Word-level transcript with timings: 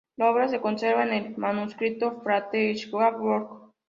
La 0.17 0.31
obra 0.31 0.47
se 0.47 0.59
conserva 0.61 1.03
en 1.03 1.13
el 1.13 1.37
manuscrito 1.37 2.21
"Flateyjarbók". 2.23 3.75